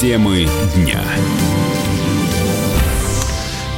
Темы 0.00 0.48
дня. 0.74 1.04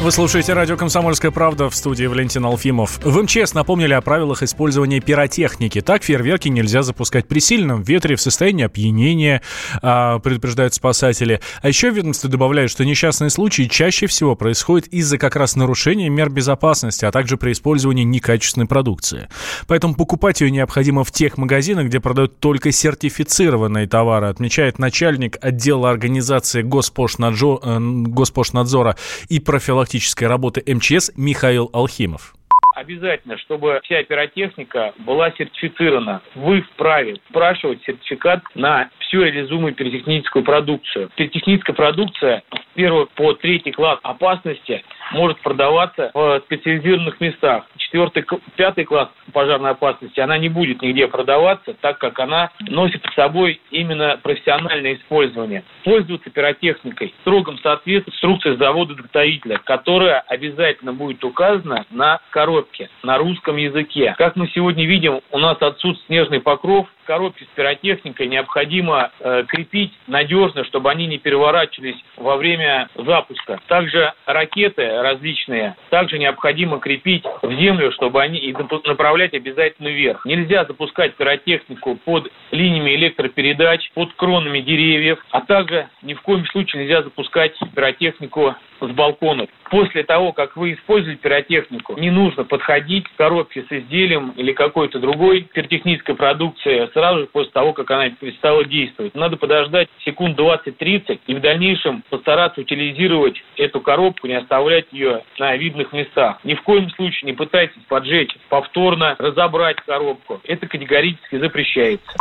Вы 0.02 0.10
слушаете 0.10 0.52
радио 0.52 0.76
«Комсомольская 0.76 1.30
правда» 1.30 1.70
в 1.70 1.76
студии 1.76 2.06
Валентин 2.06 2.44
Алфимов. 2.44 2.98
В 3.04 3.22
МЧС 3.22 3.54
напомнили 3.54 3.92
о 3.92 4.00
правилах 4.00 4.42
использования 4.42 4.98
пиротехники. 4.98 5.80
Так 5.80 6.02
фейерверки 6.02 6.48
нельзя 6.48 6.82
запускать 6.82 7.28
при 7.28 7.38
сильном 7.38 7.82
ветре, 7.82 8.16
в 8.16 8.20
состоянии 8.20 8.64
опьянения, 8.64 9.42
а, 9.80 10.18
предупреждают 10.18 10.74
спасатели. 10.74 11.40
А 11.60 11.68
еще 11.68 11.92
в 11.92 11.94
ведомстве 11.94 12.28
добавляют, 12.28 12.72
что 12.72 12.84
несчастные 12.84 13.30
случаи 13.30 13.68
чаще 13.70 14.08
всего 14.08 14.34
происходят 14.34 14.88
из-за 14.88 15.18
как 15.18 15.36
раз 15.36 15.54
нарушения 15.54 16.08
мер 16.08 16.30
безопасности, 16.30 17.04
а 17.04 17.12
также 17.12 17.36
при 17.36 17.52
использовании 17.52 18.02
некачественной 18.02 18.66
продукции. 18.66 19.28
Поэтому 19.68 19.94
покупать 19.94 20.40
ее 20.40 20.50
необходимо 20.50 21.04
в 21.04 21.12
тех 21.12 21.38
магазинах, 21.38 21.86
где 21.86 22.00
продают 22.00 22.40
только 22.40 22.72
сертифицированные 22.72 23.86
товары, 23.86 24.26
отмечает 24.26 24.80
начальник 24.80 25.38
отдела 25.40 25.90
организации 25.90 26.62
э, 26.62 26.64
Госпошнадзора 26.64 28.96
и 29.28 29.38
профилактики 29.38 29.91
профилактической 29.92 30.24
работы 30.24 30.62
МЧС 30.66 31.10
Михаил 31.16 31.68
Алхимов 31.72 32.34
обязательно, 32.82 33.38
чтобы 33.38 33.80
вся 33.84 34.02
пиротехника 34.02 34.92
была 34.98 35.30
сертифицирована. 35.32 36.20
Вы 36.34 36.62
вправе 36.62 37.16
спрашивать 37.30 37.82
сертификат 37.84 38.42
на 38.54 38.90
всю 38.98 39.22
реализуемую 39.22 39.74
пиротехническую 39.74 40.44
продукцию. 40.44 41.10
Пиротехническая 41.14 41.74
продукция 41.74 42.42
с 42.52 42.74
первого 42.74 43.06
по 43.14 43.32
третий 43.34 43.72
класс 43.72 43.98
опасности 44.02 44.84
может 45.12 45.38
продаваться 45.40 46.10
в 46.14 46.40
специализированных 46.46 47.20
местах. 47.20 47.66
Четвертый, 47.76 48.24
пятый 48.56 48.84
класс 48.84 49.08
пожарной 49.32 49.70
опасности, 49.70 50.18
она 50.20 50.38
не 50.38 50.48
будет 50.48 50.82
нигде 50.82 51.06
продаваться, 51.06 51.74
так 51.80 51.98
как 51.98 52.18
она 52.18 52.50
носит 52.60 53.04
с 53.04 53.14
собой 53.14 53.60
именно 53.70 54.18
профессиональное 54.22 54.94
использование. 54.94 55.62
Пользоваться 55.84 56.30
пиротехникой 56.30 57.14
в 57.16 57.20
строгом 57.20 57.58
соответствии 57.58 58.12
инструкции 58.12 58.56
завода-изготовителя, 58.56 59.58
которая 59.64 60.20
обязательно 60.20 60.92
будет 60.92 61.22
указана 61.24 61.84
на 61.90 62.20
коробке, 62.30 62.71
на 63.02 63.18
русском 63.18 63.56
языке. 63.56 64.14
Как 64.18 64.36
мы 64.36 64.48
сегодня 64.48 64.86
видим, 64.86 65.20
у 65.30 65.38
нас 65.38 65.56
отсутствует 65.60 66.06
снежный 66.06 66.40
покров, 66.40 66.86
коробки 67.04 67.44
с 67.44 67.56
пиротехникой 67.56 68.28
необходимо 68.28 69.10
э, 69.20 69.44
крепить 69.48 69.92
надежно, 70.06 70.64
чтобы 70.64 70.90
они 70.90 71.06
не 71.06 71.18
переворачивались 71.18 71.96
во 72.16 72.36
время 72.36 72.88
запуска. 72.94 73.60
Также 73.66 74.12
ракеты 74.26 75.02
различные 75.02 75.76
также 75.90 76.18
необходимо 76.18 76.78
крепить 76.78 77.24
в 77.42 77.52
землю, 77.54 77.92
чтобы 77.92 78.22
они 78.22 78.38
и 78.38 78.54
направлять 78.84 79.34
обязательно 79.34 79.88
вверх. 79.88 80.24
Нельзя 80.24 80.64
запускать 80.64 81.14
пиротехнику 81.16 81.96
под 81.96 82.30
линиями 82.50 82.94
электропередач, 82.94 83.90
под 83.94 84.12
кронами 84.14 84.60
деревьев, 84.60 85.18
а 85.30 85.40
также 85.40 85.88
ни 86.02 86.14
в 86.14 86.22
коем 86.22 86.46
случае 86.46 86.84
нельзя 86.84 87.02
запускать 87.02 87.52
пиротехнику 87.74 88.54
с 88.80 88.90
балконов. 88.90 89.48
После 89.70 90.02
того, 90.02 90.32
как 90.32 90.56
вы 90.56 90.74
используете 90.74 91.20
пиротехнику, 91.20 91.98
не 91.98 92.10
нужно 92.10 92.44
подходить 92.62 93.08
к 93.08 93.16
коробке 93.16 93.64
с 93.68 93.72
изделием 93.72 94.30
или 94.36 94.52
какой-то 94.52 95.00
другой 95.00 95.42
пиротехнической 95.52 96.14
продукции 96.14 96.88
сразу 96.92 97.20
же 97.20 97.26
после 97.26 97.50
того, 97.50 97.72
как 97.72 97.90
она 97.90 98.10
перестала 98.10 98.64
действовать. 98.64 99.14
Надо 99.14 99.36
подождать 99.36 99.88
секунд 100.04 100.38
20-30 100.38 101.20
и 101.26 101.34
в 101.34 101.40
дальнейшем 101.40 102.04
постараться 102.08 102.60
утилизировать 102.60 103.42
эту 103.56 103.80
коробку, 103.80 104.28
не 104.28 104.34
оставлять 104.34 104.86
ее 104.92 105.24
на 105.38 105.56
видных 105.56 105.92
местах. 105.92 106.38
Ни 106.44 106.54
в 106.54 106.62
коем 106.62 106.88
случае 106.90 107.32
не 107.32 107.36
пытайтесь 107.36 107.82
поджечь 107.88 108.30
повторно, 108.48 109.16
разобрать 109.18 109.76
коробку. 109.84 110.40
Это 110.44 110.66
категорически 110.68 111.38
запрещается. 111.38 112.12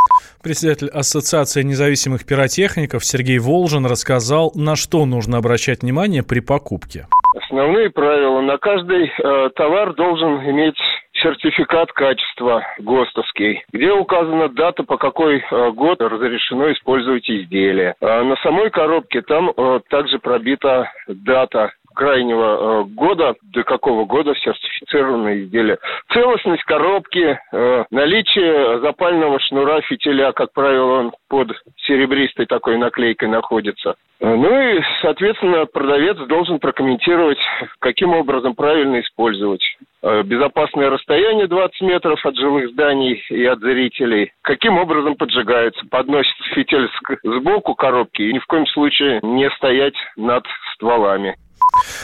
Председатель 0.42 0.90
Ассоциации 0.90 1.62
независимых 1.62 2.26
пиротехников 2.26 3.06
Сергей 3.06 3.38
Волжин 3.38 3.86
рассказал, 3.86 4.52
на 4.56 4.76
что 4.76 5.06
нужно 5.06 5.38
обращать 5.38 5.84
внимание 5.84 6.24
при 6.24 6.40
покупке. 6.40 7.06
Основные 7.44 7.90
правила. 7.90 8.42
На 8.42 8.58
каждый 8.58 9.08
э, 9.08 9.50
товар 9.56 9.94
должен 9.94 10.50
иметь 10.50 10.78
сертификат 11.14 11.92
качества 11.92 12.64
ГОСТовский, 12.80 13.64
где 13.72 13.92
указана 13.92 14.50
дата, 14.50 14.84
по 14.84 14.98
какой 14.98 15.38
э, 15.40 15.72
год 15.72 16.02
разрешено 16.02 16.72
использовать 16.72 17.30
изделие. 17.30 17.96
А 18.02 18.24
на 18.24 18.36
самой 18.38 18.70
коробке 18.70 19.22
там 19.22 19.52
э, 19.56 19.80
также 19.90 20.20
пробита 20.20 20.92
дата 21.08 21.74
крайнего 22.02 22.46
э, 22.46 22.84
года, 22.96 23.36
до 23.54 23.64
какого 23.64 24.06
года 24.06 24.34
сертифицированное 24.34 25.42
изделие. 25.42 25.78
Целостность 26.12 26.64
коробки, 26.64 27.40
э, 27.54 27.84
наличие 27.92 28.80
запального 28.80 29.40
шнура 29.40 29.82
фитиля, 29.82 30.32
как 30.32 30.52
правило, 30.52 30.94
он 31.02 31.12
под 31.30 31.52
серебристой 31.86 32.48
такой 32.48 32.80
наклейкой 32.80 33.30
находится. 33.30 33.94
Э, 34.20 34.34
ну 34.34 34.50
и, 34.60 34.82
соответственно, 35.04 35.68
продавец 35.68 36.18
должен 36.28 36.58
прокомментировать, 36.58 37.38
каким 37.78 38.16
образом 38.16 38.56
правильно 38.56 39.00
использовать. 39.02 39.62
Безопасное 40.02 40.90
расстояние 40.90 41.46
20 41.46 41.82
метров 41.82 42.26
от 42.26 42.36
жилых 42.36 42.72
зданий 42.72 43.24
и 43.30 43.46
от 43.46 43.60
зрителей. 43.60 44.32
Каким 44.42 44.80
образом 44.80 45.16
поджигается? 45.16 45.86
Подносится 45.92 46.44
фитиль 46.56 46.90
сбоку 47.22 47.76
коробки 47.76 48.24
и 48.24 48.34
ни 48.34 48.40
в 48.40 48.48
коем 48.48 48.66
случае 48.66 49.20
не 49.22 49.48
стоять 49.52 49.94
над 50.18 50.44
стволами. 50.74 51.36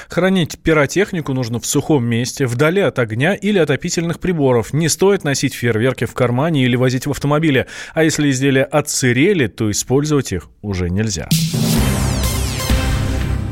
Хранить 0.09 0.59
пиротехнику 0.59 1.33
нужно 1.33 1.59
в 1.59 1.65
сухом 1.65 2.05
месте, 2.05 2.45
вдали 2.45 2.81
от 2.81 2.99
огня 2.99 3.33
или 3.33 3.59
отопительных 3.59 4.19
приборов. 4.19 4.73
Не 4.73 4.89
стоит 4.89 5.23
носить 5.23 5.53
фейерверки 5.53 6.05
в 6.05 6.13
кармане 6.13 6.63
или 6.63 6.75
возить 6.75 7.07
в 7.07 7.11
автомобиле. 7.11 7.67
А 7.93 8.03
если 8.03 8.29
изделия 8.29 8.63
отсырели, 8.63 9.47
то 9.47 9.69
использовать 9.71 10.31
их 10.31 10.49
уже 10.61 10.89
нельзя. 10.89 11.27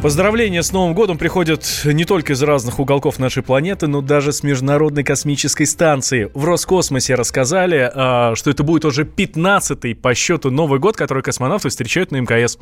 Поздравления 0.05 0.61
с 0.61 0.71
Новым 0.71 0.93
годом 0.93 1.17
приходят 1.17 1.65
не 1.83 2.05
только 2.05 2.33
из 2.33 2.43
разных 2.43 2.77
уголков 2.77 3.17
нашей 3.17 3.41
планеты, 3.41 3.87
но 3.87 4.01
даже 4.01 4.33
с 4.33 4.43
Международной 4.43 5.03
космической 5.03 5.65
станции. 5.65 6.29
В 6.35 6.45
Роскосмосе 6.45 7.15
рассказали, 7.15 7.89
а, 7.91 8.35
что 8.35 8.51
это 8.51 8.61
будет 8.61 8.85
уже 8.85 9.01
15-й 9.01 9.95
по 9.95 10.13
счету 10.13 10.51
Новый 10.51 10.79
год, 10.79 10.95
который 10.95 11.23
космонавты 11.23 11.69
встречают 11.69 12.11
на 12.11 12.17
МКС. 12.17 12.59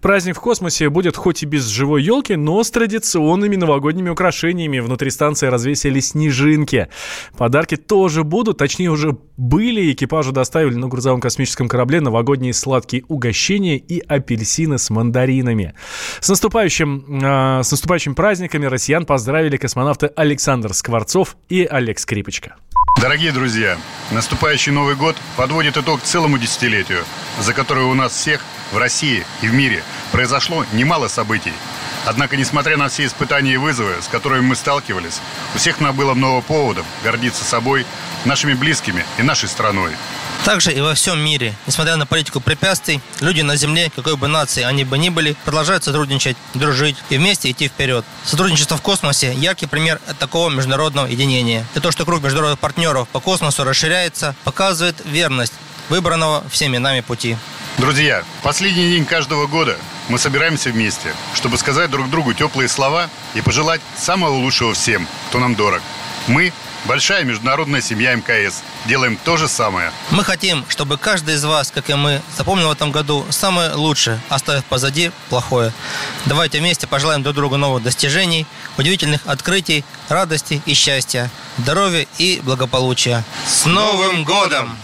Праздник 0.00 0.38
в 0.38 0.40
космосе 0.40 0.88
будет 0.88 1.18
хоть 1.18 1.42
и 1.42 1.46
без 1.46 1.66
живой 1.66 2.02
елки, 2.02 2.34
но 2.34 2.64
с 2.64 2.70
традиционными 2.70 3.56
новогодними 3.56 4.08
украшениями. 4.08 4.78
Внутри 4.78 5.10
станции 5.10 5.48
развесили 5.48 6.00
снежинки. 6.00 6.88
Подарки 7.36 7.76
тоже 7.76 8.24
будут, 8.24 8.56
точнее 8.56 8.88
уже 8.88 9.18
были. 9.36 9.92
Экипажу 9.92 10.32
доставили 10.32 10.76
на 10.76 10.88
грузовом 10.88 11.20
космическом 11.20 11.68
корабле 11.68 12.00
новогодние 12.00 12.54
сладкие 12.54 13.04
угощения 13.08 13.76
и 13.76 14.00
апельсины 14.00 14.78
с 14.78 14.88
мандаринами. 14.88 15.74
С 16.20 16.30
наступающим 16.30 16.85
наступающим, 16.86 17.24
э, 17.24 17.62
с 17.62 17.70
наступающими 17.70 18.14
праздниками 18.14 18.66
россиян 18.66 19.04
поздравили 19.04 19.56
космонавты 19.56 20.10
Александр 20.16 20.72
Скворцов 20.74 21.36
и 21.48 21.64
Олег 21.64 21.98
Скрипочка. 21.98 22.56
Дорогие 23.00 23.32
друзья, 23.32 23.76
наступающий 24.10 24.72
Новый 24.72 24.94
год 24.94 25.16
подводит 25.36 25.76
итог 25.76 26.00
целому 26.02 26.38
десятилетию, 26.38 27.04
за 27.40 27.52
которое 27.52 27.84
у 27.86 27.94
нас 27.94 28.12
всех 28.12 28.40
в 28.72 28.78
России 28.78 29.24
и 29.42 29.48
в 29.48 29.54
мире 29.54 29.82
произошло 30.12 30.64
немало 30.72 31.08
событий. 31.08 31.52
Однако, 32.06 32.36
несмотря 32.36 32.76
на 32.76 32.88
все 32.88 33.04
испытания 33.04 33.54
и 33.54 33.56
вызовы, 33.56 34.00
с 34.00 34.08
которыми 34.08 34.42
мы 34.42 34.54
сталкивались, 34.54 35.20
у 35.54 35.58
всех 35.58 35.80
нам 35.80 35.94
было 35.94 36.14
много 36.14 36.40
поводов 36.40 36.86
гордиться 37.02 37.44
собой, 37.44 37.84
нашими 38.24 38.54
близкими 38.54 39.04
и 39.18 39.22
нашей 39.22 39.48
страной. 39.48 39.90
Также 40.44 40.72
и 40.72 40.80
во 40.80 40.94
всем 40.94 41.18
мире, 41.18 41.54
несмотря 41.66 41.96
на 41.96 42.06
политику 42.06 42.40
препятствий, 42.40 43.00
люди 43.20 43.40
на 43.40 43.56
Земле, 43.56 43.90
какой 43.94 44.16
бы 44.16 44.28
нации 44.28 44.62
они 44.62 44.84
бы 44.84 44.96
ни 44.96 45.08
были, 45.08 45.36
продолжают 45.44 45.82
сотрудничать, 45.82 46.36
дружить 46.54 46.96
и 47.10 47.18
вместе 47.18 47.50
идти 47.50 47.68
вперед. 47.68 48.04
Сотрудничество 48.24 48.76
в 48.76 48.82
космосе– 48.82 49.32
яркий 49.36 49.66
пример 49.66 50.00
такого 50.18 50.48
международного 50.48 51.06
единения. 51.06 51.66
И 51.74 51.80
то, 51.80 51.90
что 51.90 52.04
круг 52.04 52.22
международных 52.22 52.60
партнеров 52.60 53.08
по 53.08 53.20
космосу 53.20 53.64
расширяется, 53.64 54.36
показывает 54.44 54.96
верность 55.04 55.54
выбранного 55.88 56.44
всеми 56.48 56.78
нами 56.78 57.00
пути. 57.00 57.36
Друзья, 57.78 58.24
последний 58.42 58.90
день 58.90 59.04
каждого 59.04 59.46
года 59.46 59.76
мы 60.08 60.18
собираемся 60.18 60.70
вместе, 60.70 61.12
чтобы 61.34 61.58
сказать 61.58 61.90
друг 61.90 62.08
другу 62.08 62.32
теплые 62.32 62.68
слова 62.68 63.10
и 63.34 63.42
пожелать 63.42 63.80
самого 63.98 64.34
лучшего 64.34 64.72
всем, 64.72 65.06
кто 65.28 65.38
нам 65.38 65.54
дорог. 65.54 65.82
Мы 66.26 66.52
Большая 66.86 67.24
международная 67.24 67.80
семья 67.80 68.14
МКС. 68.14 68.62
Делаем 68.86 69.18
то 69.24 69.36
же 69.36 69.48
самое. 69.48 69.90
Мы 70.10 70.22
хотим, 70.22 70.64
чтобы 70.68 70.98
каждый 70.98 71.34
из 71.34 71.44
вас, 71.44 71.72
как 71.72 71.90
и 71.90 71.94
мы, 71.94 72.22
запомнил 72.36 72.68
в 72.68 72.72
этом 72.72 72.92
году 72.92 73.26
самое 73.30 73.72
лучшее, 73.72 74.20
оставив 74.28 74.64
позади 74.64 75.10
плохое. 75.28 75.72
Давайте 76.26 76.60
вместе 76.60 76.86
пожелаем 76.86 77.24
друг 77.24 77.34
другу 77.34 77.56
новых 77.56 77.82
достижений, 77.82 78.46
удивительных 78.78 79.22
открытий, 79.26 79.84
радости 80.08 80.62
и 80.64 80.74
счастья, 80.74 81.28
здоровья 81.58 82.06
и 82.18 82.40
благополучия. 82.44 83.24
С 83.48 83.66
Новым 83.66 84.22
годом! 84.22 84.78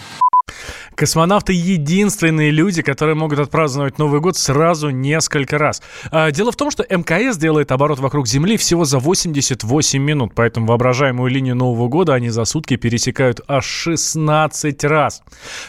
Космонавты 1.02 1.52
единственные 1.52 2.52
люди, 2.52 2.80
которые 2.80 3.16
могут 3.16 3.40
отпраздновать 3.40 3.98
Новый 3.98 4.20
год 4.20 4.36
сразу 4.36 4.90
несколько 4.90 5.58
раз. 5.58 5.82
А, 6.12 6.30
дело 6.30 6.52
в 6.52 6.56
том, 6.56 6.70
что 6.70 6.86
МКС 6.88 7.38
делает 7.38 7.72
оборот 7.72 7.98
вокруг 7.98 8.28
Земли 8.28 8.56
всего 8.56 8.84
за 8.84 9.00
88 9.00 10.00
минут, 10.00 10.30
поэтому 10.36 10.68
воображаемую 10.68 11.28
линию 11.28 11.56
Нового 11.56 11.88
года 11.88 12.14
они 12.14 12.28
за 12.28 12.44
сутки 12.44 12.76
пересекают 12.76 13.40
аж 13.48 13.64
16 13.64 14.84
раз. 14.84 15.24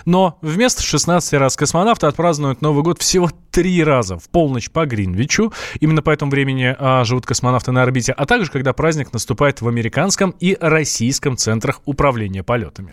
Но 0.06 0.38
вместо 0.44 0.84
16 0.84 1.34
раз 1.34 1.56
космонавты 1.56 2.06
отпразднуют 2.06 2.62
Новый 2.62 2.84
год 2.84 3.02
всего 3.02 3.32
три 3.50 3.84
раза 3.84 4.20
в 4.20 4.30
полночь 4.30 4.70
по 4.70 4.86
Гринвичу. 4.86 5.52
Именно 5.80 6.04
по 6.04 6.12
этому 6.12 6.30
времени 6.30 6.76
а, 6.78 7.04
живут 7.06 7.26
космонавты 7.26 7.72
на 7.72 7.82
орбите, 7.82 8.12
а 8.12 8.28
также 8.28 8.52
когда 8.52 8.72
праздник 8.74 9.12
наступает 9.12 9.62
в 9.62 9.68
американском 9.68 10.36
и 10.40 10.56
российском 10.62 11.38
центрах 11.38 11.82
управления 11.86 12.44
полетами. 12.44 12.92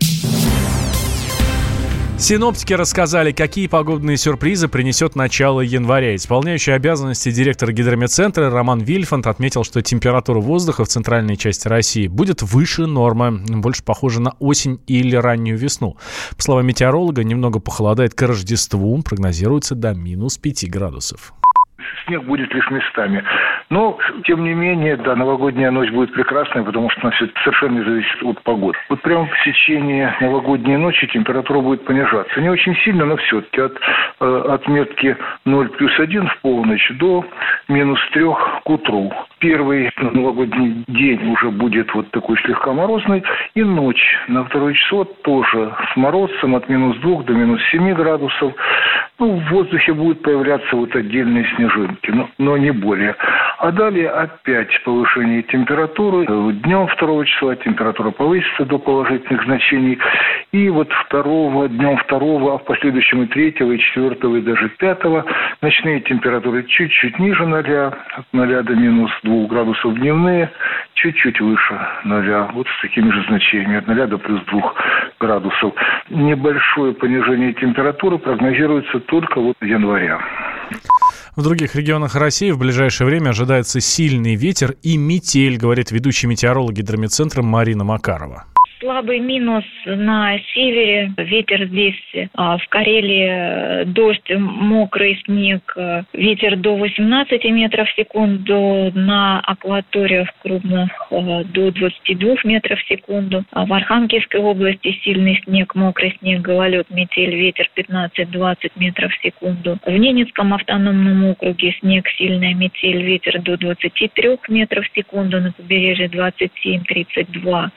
Синоптики 2.21 2.73
рассказали, 2.73 3.31
какие 3.31 3.65
погодные 3.65 4.15
сюрпризы 4.15 4.67
принесет 4.67 5.15
начало 5.15 5.61
января. 5.61 6.15
Исполняющий 6.15 6.69
обязанности 6.69 7.31
директора 7.31 7.71
гидрометцентра 7.71 8.51
Роман 8.51 8.79
Вильфанд 8.79 9.25
отметил, 9.25 9.63
что 9.63 9.81
температура 9.81 10.39
воздуха 10.39 10.85
в 10.85 10.87
центральной 10.87 11.35
части 11.35 11.67
России 11.67 12.05
будет 12.05 12.43
выше 12.43 12.85
нормы, 12.85 13.43
больше 13.47 13.83
похожа 13.83 14.21
на 14.21 14.35
осень 14.37 14.79
или 14.85 15.15
раннюю 15.15 15.57
весну. 15.57 15.97
По 16.37 16.43
словам 16.43 16.67
метеоролога, 16.67 17.23
немного 17.23 17.59
похолодает 17.59 18.13
к 18.13 18.21
Рождеству, 18.21 19.01
прогнозируется 19.01 19.73
до 19.73 19.95
минус 19.95 20.37
5 20.37 20.69
градусов 20.69 21.33
снег 22.05 22.23
будет 22.23 22.53
лишь 22.53 22.69
местами. 22.69 23.23
Но, 23.69 23.97
тем 24.25 24.43
не 24.43 24.53
менее, 24.53 24.97
да, 24.97 25.15
новогодняя 25.15 25.71
ночь 25.71 25.91
будет 25.91 26.13
прекрасной, 26.13 26.63
потому 26.63 26.89
что 26.89 27.01
она 27.01 27.11
все 27.11 27.27
совершенно 27.43 27.79
не 27.79 27.83
зависит 27.83 28.23
от 28.23 28.41
погоды. 28.43 28.77
Вот 28.89 29.01
прямо 29.01 29.25
в 29.25 29.43
течение 29.43 30.15
новогодней 30.19 30.77
ночи 30.77 31.07
температура 31.07 31.59
будет 31.59 31.85
понижаться. 31.85 32.39
Не 32.41 32.49
очень 32.49 32.75
сильно, 32.77 33.05
но 33.05 33.17
все-таки 33.17 33.61
от 33.61 33.77
э, 34.19 34.43
отметки 34.49 35.17
0 35.45 35.69
плюс 35.69 35.99
1 35.99 36.27
в 36.27 36.37
полночь 36.41 36.91
до 36.97 37.25
минус 37.67 37.99
3 38.13 38.23
к 38.63 38.69
утру. 38.69 39.11
Первый 39.39 39.91
новогодний 39.97 40.83
день 40.87 41.31
уже 41.31 41.49
будет 41.49 41.93
вот 41.93 42.11
такой 42.11 42.37
слегка 42.39 42.73
морозный, 42.73 43.23
и 43.55 43.63
ночь 43.63 44.17
на 44.27 44.43
второе 44.45 44.73
число 44.73 45.03
тоже 45.03 45.73
с 45.93 45.95
морозцем 45.95 46.55
от 46.55 46.69
минус 46.69 46.97
2 46.97 47.23
до 47.23 47.33
минус 47.33 47.61
7 47.71 47.93
градусов. 47.93 48.53
Ну, 49.21 49.35
в 49.35 49.49
воздухе 49.51 49.93
будут 49.93 50.23
появляться 50.23 50.75
вот 50.75 50.95
отдельные 50.95 51.45
снежинки, 51.55 52.09
но, 52.09 52.27
но 52.39 52.57
не 52.57 52.71
более. 52.71 53.15
А 53.59 53.71
далее 53.71 54.09
опять 54.09 54.69
повышение 54.83 55.43
температуры. 55.43 56.25
Днем 56.25 56.87
2 56.99 57.25
числа 57.25 57.55
температура 57.57 58.09
повысится 58.09 58.65
до 58.65 58.79
положительных 58.79 59.43
значений. 59.43 59.99
И 60.51 60.69
вот 60.69 60.89
второго, 61.05 61.69
днем 61.69 61.97
2, 62.09 62.53
а 62.53 62.57
в 62.57 62.65
последующем 62.65 63.23
и 63.23 63.27
3, 63.27 63.49
и 63.51 63.79
4, 63.79 64.37
и 64.37 64.41
даже 64.41 64.69
5 64.69 64.99
ночные 65.61 66.01
температуры 66.01 66.63
чуть-чуть 66.63 67.17
ниже 67.19 67.45
0, 67.45 67.59
от 67.59 68.25
0 68.33 68.63
до 68.63 68.75
минус 68.75 69.11
2 69.23 69.45
градусов 69.47 69.95
дневные, 69.95 70.51
чуть-чуть 70.95 71.39
выше 71.39 71.79
0, 72.03 72.51
вот 72.53 72.67
с 72.67 72.81
такими 72.81 73.09
же 73.11 73.23
значениями, 73.29 73.77
от 73.77 73.87
0 73.87 74.07
до 74.07 74.17
плюс 74.17 74.41
2 74.51 74.73
градусов. 75.21 75.73
Небольшое 76.09 76.93
понижение 76.95 77.53
температуры 77.53 78.17
прогнозируется 78.17 78.99
только 78.99 79.39
вот 79.39 79.55
января. 79.61 80.19
В 81.37 81.43
других 81.43 81.75
регионах 81.75 82.15
России 82.17 82.51
в 82.51 82.59
ближайшее 82.59 83.07
время 83.07 83.29
ожидается 83.29 83.79
сильный 83.79 84.35
ветер 84.35 84.71
и 84.83 84.97
метель, 84.97 85.57
говорит 85.57 85.91
ведущий 85.91 86.27
метеоролог 86.27 86.73
гидрометцентра 86.73 87.41
Марина 87.41 87.85
Макарова 87.85 88.50
слабый 88.81 89.19
минус 89.19 89.63
на 89.85 90.37
севере. 90.53 91.11
Ветер 91.17 91.67
здесь 91.67 92.29
а, 92.33 92.57
в 92.57 92.67
Карелии 92.67 93.27
э, 93.29 93.85
дождь, 93.85 94.29
мокрый 94.35 95.21
снег. 95.25 95.77
Ветер 96.13 96.57
до 96.57 96.75
18 96.75 97.43
метров 97.45 97.87
в 97.87 97.95
секунду. 97.95 98.91
На 98.95 99.39
акваториях 99.39 100.29
крупных 100.41 100.89
э, 101.11 101.43
до 101.45 101.71
22 101.71 102.35
метров 102.43 102.79
в 102.79 102.87
секунду. 102.87 103.43
А 103.51 103.65
в 103.65 103.71
Архангельской 103.73 104.39
области 104.39 104.99
сильный 105.03 105.39
снег, 105.45 105.75
мокрый 105.75 106.17
снег, 106.19 106.41
гололед, 106.41 106.89
метель, 106.89 107.35
ветер 107.35 107.69
15-20 107.75 108.71
метров 108.75 109.13
в 109.13 109.21
секунду. 109.21 109.77
В 109.85 109.91
Ненецком 109.91 110.53
автономном 110.53 111.25
округе 111.25 111.75
снег, 111.79 112.07
сильная 112.17 112.55
метель, 112.55 113.03
ветер 113.03 113.41
до 113.41 113.57
23 113.57 114.39
метров 114.49 114.85
в 114.85 114.95
секунду. 114.95 115.39
На 115.39 115.51
побережье 115.51 116.07
27-32. 116.07 117.69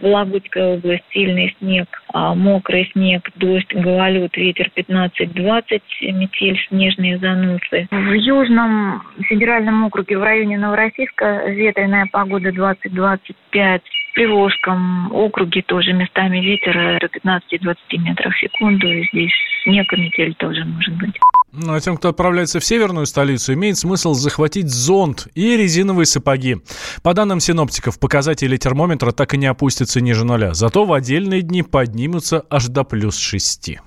В 0.00 0.06
Лагуте 0.06 0.47
Иркутская 0.48 0.76
область 0.76 1.04
сильный 1.12 1.54
снег, 1.58 1.88
а, 2.12 2.34
мокрый 2.34 2.90
снег, 2.92 3.28
дождь, 3.36 3.72
гололед, 3.74 4.36
ветер 4.36 4.70
15-20, 4.74 5.80
метель, 6.12 6.58
снежные 6.68 7.18
заносы. 7.18 7.88
В 7.90 8.12
Южном 8.12 9.02
федеральном 9.28 9.84
округе 9.84 10.18
в 10.18 10.22
районе 10.22 10.58
Новороссийска 10.58 11.44
ветреная 11.48 12.06
погода 12.10 12.50
20-25. 12.50 13.18
В 13.52 14.14
Приволжском 14.14 15.12
округе 15.12 15.62
тоже 15.62 15.92
местами 15.92 16.38
ветер 16.38 16.98
до 17.00 17.06
15-20 17.06 17.76
метров 17.98 18.34
в 18.34 18.40
секунду. 18.40 18.88
И 18.88 19.06
здесь 19.12 19.32
снег 19.64 19.92
и 19.92 19.96
метель 20.00 20.34
тоже 20.34 20.64
может 20.64 20.94
быть. 20.96 21.18
Ну, 21.52 21.74
а 21.74 21.80
тем, 21.80 21.96
кто 21.96 22.10
отправляется 22.10 22.60
в 22.60 22.64
северную 22.64 23.06
столицу, 23.06 23.54
имеет 23.54 23.78
смысл 23.78 24.12
захватить 24.12 24.68
зонт 24.68 25.28
и 25.34 25.56
резиновые 25.56 26.06
сапоги. 26.06 26.58
По 27.02 27.14
данным 27.14 27.40
синоптиков, 27.40 27.98
показатели 27.98 28.56
термометра 28.56 29.12
так 29.12 29.32
и 29.34 29.38
не 29.38 29.46
опустятся 29.46 30.00
ниже 30.00 30.24
нуля. 30.24 30.52
Зато 30.52 30.84
в 30.84 30.92
отдельные 30.92 31.42
дни 31.42 31.62
поднимутся 31.62 32.44
аж 32.50 32.66
до 32.66 32.84
плюс 32.84 33.16
шести. 33.16 33.80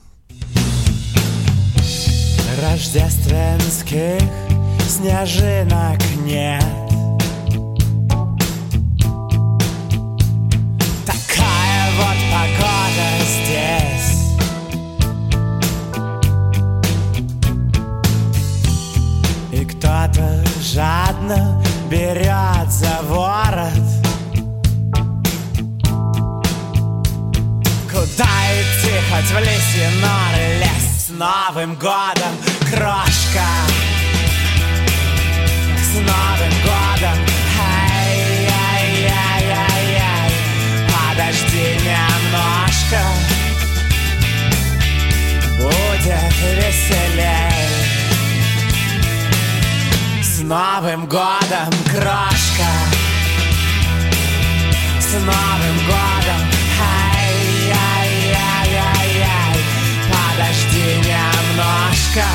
Рождественских 2.62 4.22
снежинок 4.88 6.00
нет 6.26 6.81
кто-то 20.12 20.44
жадно 20.62 21.62
берет 21.90 22.70
за 22.70 23.02
ворот. 23.04 23.72
Куда 27.90 28.28
идти, 28.60 28.94
хоть 29.10 29.32
в 29.32 29.40
лесе 29.40 29.90
норы 30.02 30.46
лезть 30.60 31.08
с 31.08 31.10
Новым 31.10 31.76
годом, 31.76 32.34
крошка! 32.70 33.48
С 35.78 35.94
Новым 35.96 36.54
годом, 36.64 37.18
ай-яй-яй-яй-яй 37.60 40.32
Подожди 40.88 41.66
немножко 41.84 42.11
Новым 51.02 51.10
годом, 51.10 51.74
крошка. 51.86 52.70
С 55.00 55.14
Новым 55.14 55.78
годом. 55.88 56.42
Ай-яй-яй-яй-яй. 57.18 59.58
Подожди 60.12 60.88
немножко. 60.98 62.26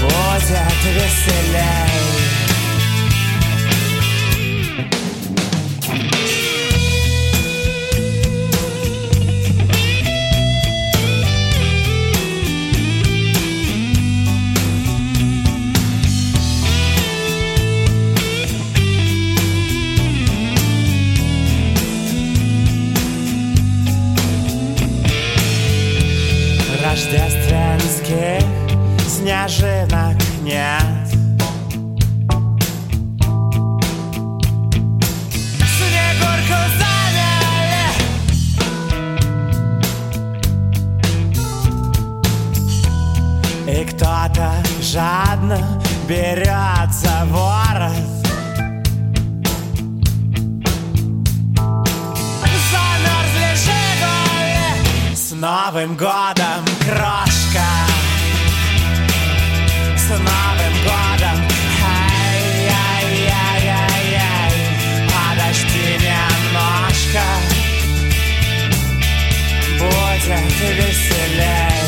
Будет 0.00 0.80
веселей 0.84 1.85
рождественских 26.96 28.42
снежинок 29.06 30.16
нет 30.40 30.82
Снегурку 35.76 36.58
заняли 36.78 37.90
И 43.68 43.84
кто-то 43.84 44.48
жадно 44.80 45.58
берет 46.08 46.90
за 46.92 47.26
ворот 47.26 48.16
Новым 55.38 55.96
годом, 55.96 56.65
крошка 56.86 57.66
С 59.96 60.08
Новым 60.08 60.74
годом 60.84 61.38
Ай, 61.82 62.40
ай, 62.70 63.08
ай, 63.28 63.68
ай, 63.68 64.08
ай 64.14 64.54
Подожди 65.10 65.88
немножко. 66.06 67.24
Будет 69.80 70.60
веселей. 70.78 71.86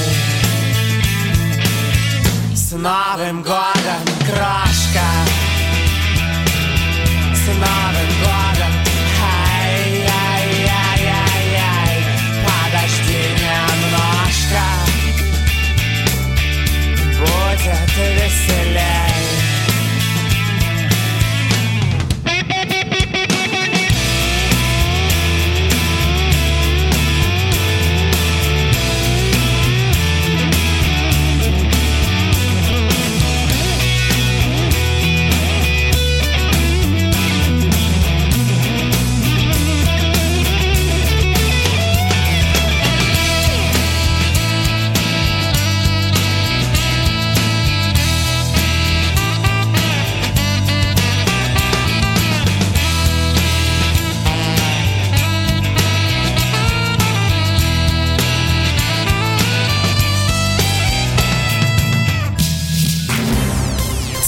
С 2.54 2.72
Новым 2.72 3.42
годом, 3.42 4.04
крошка 4.26 5.08
С 7.34 7.46
Новым 7.46 7.87